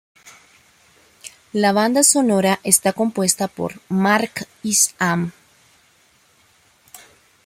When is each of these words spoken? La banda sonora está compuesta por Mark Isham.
La 1.53 1.73
banda 1.73 2.01
sonora 2.03 2.59
está 2.63 2.91
compuesta 2.91 3.47
por 3.47 3.79
Mark 3.87 4.47
Isham. 4.63 5.31